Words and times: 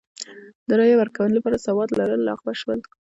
د 0.67 0.69
رایې 0.79 0.95
ورکونې 0.97 1.31
لپاره 1.37 1.63
سواد 1.65 1.89
لرل 1.99 2.21
لغوه 2.27 2.53
شول. 2.61 2.79